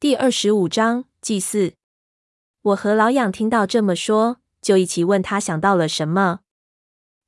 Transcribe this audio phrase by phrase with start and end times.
[0.00, 1.74] 第二十五章祭祀。
[2.62, 6.40] 我和老痒听到这么说，就一起问他想到了什么。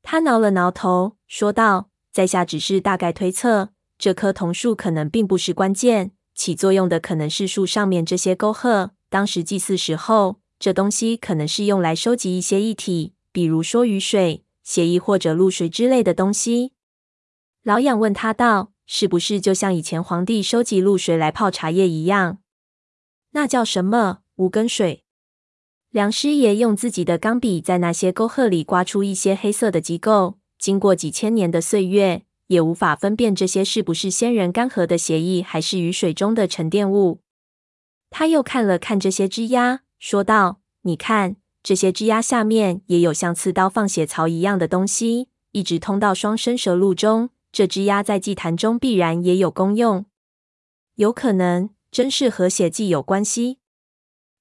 [0.02, 8.92] 他挠了挠头，说道：“在下只是大概推测，这棵桐树可能并不是关键，起作用的可能是树上面这些沟壑。
[9.10, 16.72] 当时祭祀时候，这东西可能是用来收集一些液体，比如说雨水、血液或者露水之类的东西。”
[17.62, 22.38] 老痒问他道：“是不是就像以前皇帝收集露水来泡茶叶一样？”
[23.32, 24.20] 那叫什么？
[24.36, 25.04] 无根水。
[25.90, 37.20] 梁师爷用自己的钢笔在那些沟壑里刮出一些黑色的机构，经过几千年的岁月，也无法分辨这些是不是先人干涸的血液，还是雨水中的沉淀物。
[38.08, 47.30] 他又看了看这些枝桠，说道：“你看，这些枝桠下面也有像刺刀放血槽一样的东西，一直通到双生蛇路中。
[47.50, 50.06] 这枝桠在祭坛中必然也有功用，
[50.96, 53.58] 有可能。”真是和血祭有关系？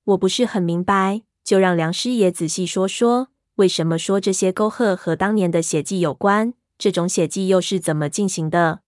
[0.05, 6.53] 我不是很明白，就让梁师爷仔细说说，为什么说这些沟壑和当年的血祭有关？
[6.77, 8.83] 这种血祭又是怎么进行的？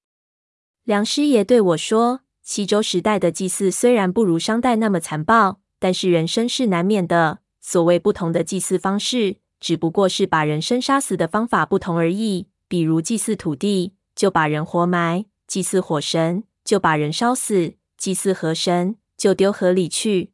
[0.86, 7.40] 梁师爷对我说：“西周时代的祭祀虽然不如商代那么残暴，但是人生是难免的。
[7.60, 12.48] 所谓不同的祭祀方式，只不过是把人生杀死的方法不同而已。
[12.70, 17.74] 比如祭祀土地，就把人活埋；祭祀火神，就把人烧死。”
[18.04, 20.34] 祭祀河神，就丢河里去。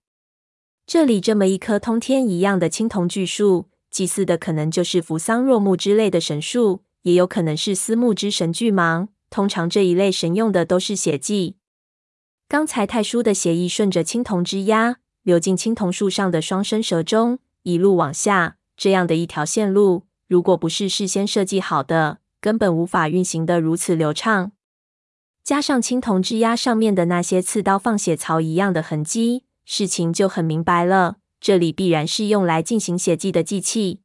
[0.88, 9.10] 这里这么一棵通天一样的青铜巨树，祭祀的可能就是扶桑若木之类的神树，也有可能是司木之神巨蟒。
[9.30, 11.58] 通常这一类神用的都是血祭。
[12.48, 24.54] 刚才太叔的血液顺着青铜枝桠流进青铜树上的双生蛇中，一路往下，这样的一条线路，如果不是事先设计好的，根本无法运行得如此流畅。
[25.50, 31.16] 加上青铜枝桠上面的那些刺刀放血槽一样的痕迹，事情就很明白了。
[31.42, 34.02] 这里必然是用来进行血祭的祭器。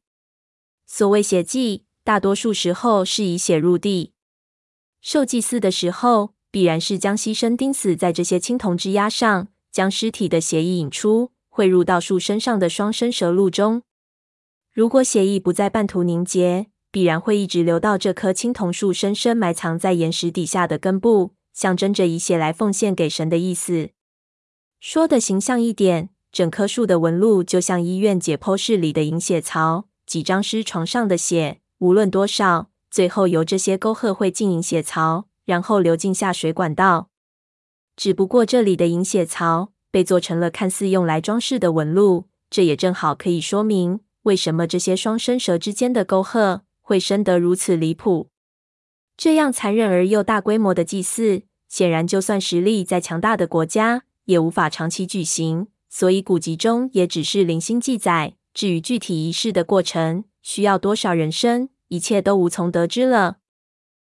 [0.87, 4.13] 所谓血祭，大多数时候是以血入地。
[5.01, 13.83] 受祭祀的时候，必然是将牺牲钉死在这些青铜枝桠上，将尸体的血液引出，汇入到树身上的双生蛇路中。
[14.73, 23.89] 如果血液不在半途凝结，必然会一直流到这棵青铜树深深埋藏在岩石底下的根部，象征着以血来奉献给神的意思。
[24.79, 37.09] 说的形象一点，整棵树的纹路就像医院解剖室里的引血槽，几张尸床上的血，无论多少，最后由这些沟壑汇进引血槽，然后流进下水管道。
[37.97, 46.61] 只不过这里的引血槽被做成了看似用来装饰的纹路，这也正好可以说明为什么这些双生蛇之间的沟壑。
[46.87, 48.29] 会深得如此离谱，
[49.17, 55.65] 这样残忍而又大规模的祭祀，显然就算实力再强大的国家，也无法长期举行。
[55.89, 58.35] 所以古籍中也只是零星记载。
[58.53, 63.37] 至于具体仪式的过程，需要多少人生，一切都无从得知了。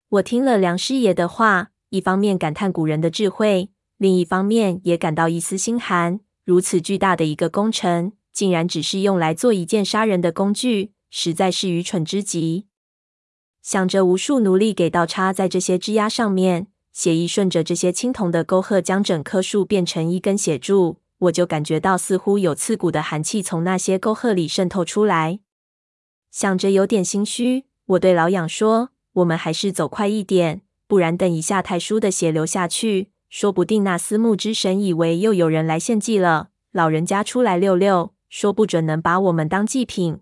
[0.10, 6.20] 我听了梁师爷的话，一方面感叹古人的智慧，另一方面也感到一丝心寒。
[6.44, 10.92] 如此巨大的一个工程，竟然只是用来做一件杀人的工具。
[11.20, 12.68] 实在是愚蠢之极。
[13.64, 25.40] 想着无数奴隶给倒插在这些枝桠上面，血液顺着这些青铜的沟壑，将整棵树变成一根血柱，我就感觉到似乎有刺骨的寒气从那些沟壑里渗透出来。
[26.30, 40.20] 想着有点心虚，我对老痒说：“我们还是走快一点，不然等一下太叔的血流下去，说不定那司木之神以为又有人来献祭了，老人家出来溜溜，说不准能把我们当祭品。”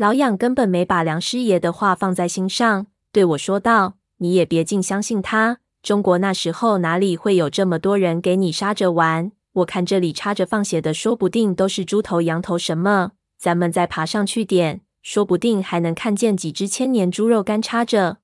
[0.00, 5.58] 老痒根本没把梁师爷的话放在心上，对我说道：“你也别尽相信他。
[5.82, 9.30] 中国那时候哪里会有这么多人给你杀着玩？
[9.52, 13.12] 我看这里插着放血的，说不定都是猪头、羊头什么。
[13.38, 18.20] 咱们再爬上去点，说不定还能看见几只千年猪肉干插着。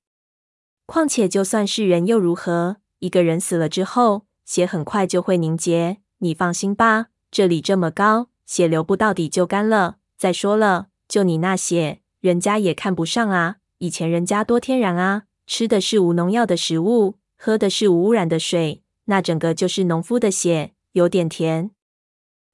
[0.87, 2.77] 况且就算是人又如何？
[2.97, 5.97] 一个人死了之后，血很快就会凝结。
[6.17, 9.97] 你放心吧，这里这么高，血流不到底就干了。
[10.17, 13.57] 再说了。”就你那血，人家也看不上啊！
[13.77, 21.71] 以前人家多天然啊，吃的是无农药的食物，喝的是无污染的水，那整个就是农夫的血，有点甜。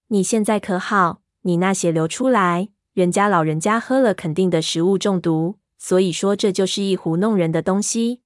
[0.10, 1.22] 你现在可好？
[1.42, 5.58] 你那血流出来，人家老人家喝了肯定的食物中毒。
[5.78, 8.22] 所以说，这就是一糊弄人的东西。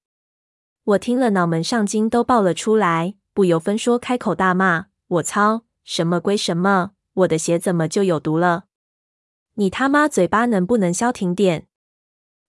[0.84, 5.64] 我听了，脑门上筋都爆了出来，不由分说开口大骂：“我操！
[5.82, 6.92] 什么归什么？
[7.14, 8.66] 我的血怎么就有毒了？”
[9.58, 11.66] 你他妈嘴巴能不能消停点？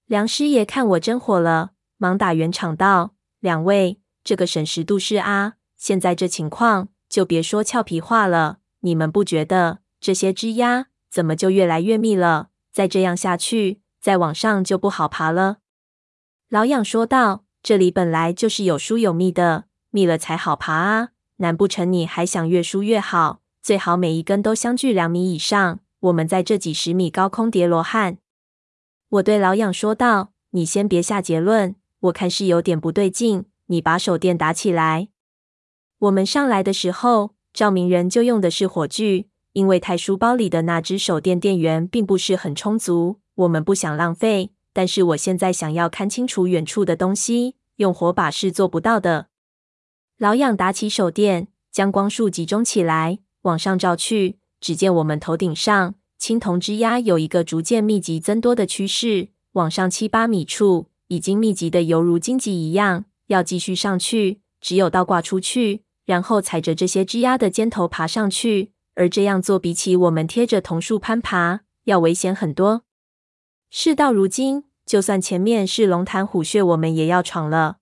[0.06, 5.54] 梁师爷看我真火了，忙打圆场道：“两位，这个审时度势啊！
[5.76, 8.60] 现在这情况，就别说俏皮话了。
[8.82, 12.50] 你们不觉得这些枝丫怎么就越来越密了？
[12.72, 15.58] 再这样下去，再往上就不好爬了。”
[16.48, 21.10] 老痒说道：“这里本来就是有疏有密的，密了才好爬啊！
[21.38, 23.42] 难不成你还想越疏越好？
[23.64, 25.80] 最好每一根都相距两米以上。
[26.00, 28.18] 我们在这几十米高空叠罗汉。”
[29.10, 33.46] 我对老痒说道：“你先别下结论，我看是有点不对劲。
[33.68, 35.10] 你把手电打起来。”
[36.00, 44.52] 我们上来的时候，照明人就用的是火炬，因为太书包里的那只手电电源并不是很充足，我们不想浪费。
[44.72, 49.28] 但是我现在想要看清楚远处的东西，用火把是做不到的。
[50.18, 55.96] 老痒打起手电，将光束集中起来，往上照去，只见我们头顶上。
[56.18, 63.06] 青铜枝桠有一个逐渐密集增多的趋势，往上七八米处已经密集的犹如荆棘一样。
[63.28, 68.74] 要继续上去，只有倒挂出去，然后踩着这些枝桠的尖头爬上去。
[68.96, 72.84] 而这样做比起我们贴着桐树攀爬要危险很多。
[73.70, 77.78] 事到如今，就算前面是龙潭虎穴，我们也要闯了。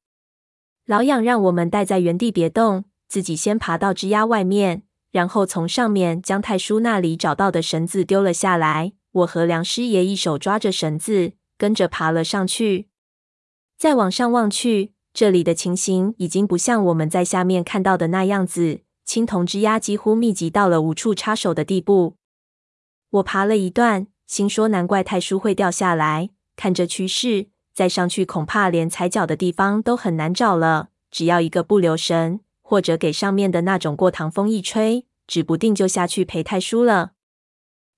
[0.86, 4.84] 老痒让我们待在原地别动，自己先爬到枝桠外面。
[5.18, 8.94] 然后从上面将太叔那里找到的绳子丢了下来。
[9.14, 12.90] 我和梁师爷一手抓着绳子，跟着爬了上去。
[13.80, 22.18] 再往上望去，这里的情形已经不像我们在下面看到的那样子，青铜枝桠几乎密集到了无处插手的地步。
[23.10, 26.30] 我爬了一段，心说难怪太叔会掉下来。
[26.56, 30.90] 看这趋势，再上去恐怕连踩脚的地方都很难找了。
[31.10, 37.14] 只要一个不留神，或者给上面的那种过堂风一吹，指不定就下去陪太叔了。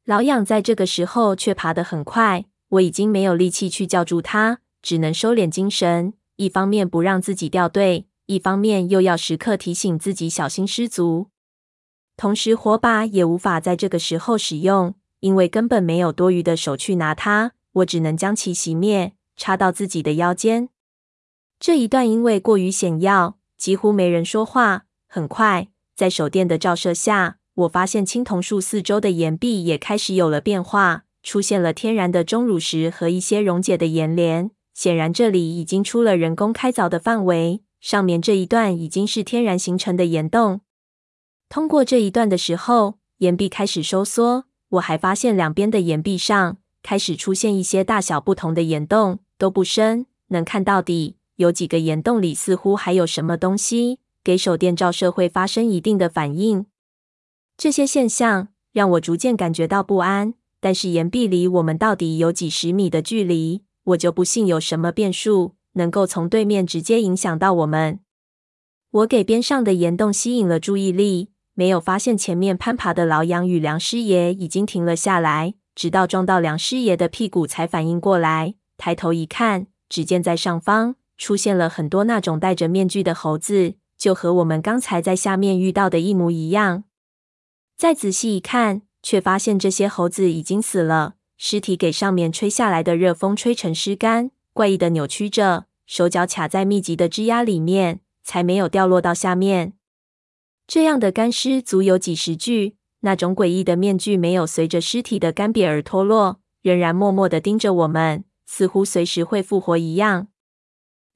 [0.06, 11.32] 老痒在这个时候却爬得很快，我已经没有力气去叫住他，只能收敛精神，一方面不让自己掉队，一方面又要时刻提醒自己小心失足。
[12.16, 20.70] 同时，火把也无法在这个时候使用，因为根本没有多余的手去拿它，我只能将其熄灭，插到自己的腰间。
[21.60, 23.39] 这一段因为过于险要。
[23.60, 24.86] 几乎没人说话。
[25.08, 34.50] 很快，在手电的照射下，我发现青铜树四周的岩壁也开始有了变化，出现了天然的钟乳石和一些溶解的岩帘。
[34.74, 37.62] 显然，这里已经出了人工开凿的范围。
[37.82, 40.62] 上面这一段已经是天然形成的岩洞。
[41.50, 44.46] 通过这一段的时候，岩壁开始收缩。
[44.70, 51.16] 我还发现两边的岩壁上开始出现一些大小不同的岩洞，都不深，能看到底。
[51.40, 56.66] 有几个岩洞里似乎还有什么东西，给手电照射会发生一定的反应。
[57.56, 60.34] 这些现象让我逐渐感觉到不安。
[60.60, 68.02] 但是岩壁离我们到底有几十米的距离，我就不信有什么变数能够从对面直接影响到我们。
[68.92, 78.56] 我给边上的岩洞吸引了注意力，没有发现前面攀爬的老杨与梁师爷已经停了下来，直到撞到梁师爷的屁股才反应过来。
[78.76, 80.96] 抬头一看，只见在上方。
[81.20, 86.86] 出现了很多那种戴着面具的猴子，就和我们刚才在下面遇到的一模一样。
[87.78, 99.74] 再仔细一看，却发现这些猴子已经死了，尸体给上面吹下来的热风吹成尸干，怪异的扭曲着，手脚卡在密集的枝桠里面，才没有掉落到下面。
[100.66, 110.29] 这样的干尸足有几十具，那种诡异的面具没有随着尸体的干瘪而脱落，仍然默默地盯着我们，似乎随时会复活一样。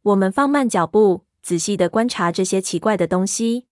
[0.04, 3.68] 我们放慢脚步，仔细地观察这些奇怪的东西。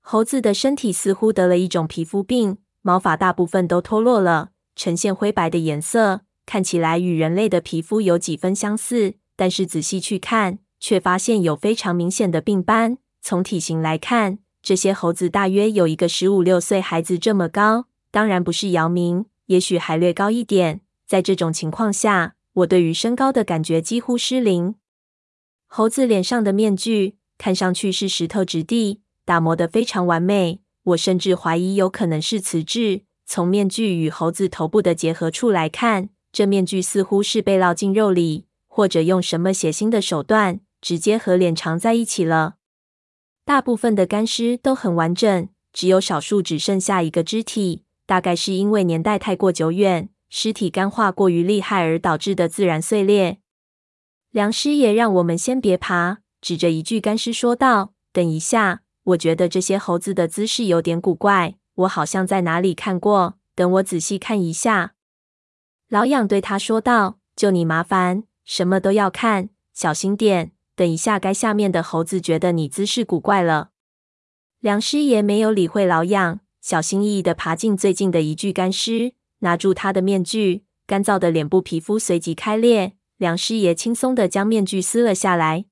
[0.00, 9.14] 猴子的身体似乎得了一种皮肤病，毛发大部分都脱落了，呈现灰白的颜色，看起来与人类的皮肤有几分相似。
[9.34, 12.98] 但是仔细去看，却发现有非常明显的病斑。
[13.20, 20.82] 从体型来看，这些猴子大约有一个十五六岁孩子这么高，当然不是姚明，也许还略高一点。
[21.08, 24.76] 在这种情况下，我对于身高的感觉几乎失灵。
[25.72, 30.62] 猴子脸上的面具看上去是石头质地，打磨得非常完美。
[30.82, 33.02] 我甚至怀疑有可能是瓷质。
[33.24, 42.56] 从面具与猴子头部的结合处来看，这面具似乎是被烙进肉里，或者用什么血腥的手段直接和脸长在一起了。
[43.44, 53.38] 大部分的干尸都很完整，只有少数只剩下一个肢体，大概是因为年代太过久远，尸体干化过于厉害而导致的自然碎裂。
[54.30, 63.34] 梁师爷让我们先别爬，指着一具干尸说道：“等一下，我觉得这些猴子的姿势有点古怪，我好像在哪里看过。
[63.56, 64.94] 等我仔细看一下。”
[65.90, 70.52] 老痒对他说道：“就你麻烦，什么都要看，小心点。
[70.76, 73.70] 等一下，该下面的猴子觉得你姿势古怪了。”
[74.60, 80.64] 梁师爷没有理会老痒，小心翼翼地爬进最近的一具干尸，拿住他的面具。
[80.86, 85.66] 干燥的脸部皮肤随即开裂，梁师爷轻松地将面具撕了下来。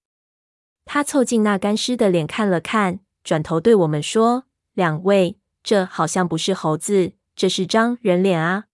[0.84, 4.44] 他凑近那干尸的脸看了看，转头对我们说
[4.76, 8.64] ：“两位，这好像不是猴子，这是张人脸啊。”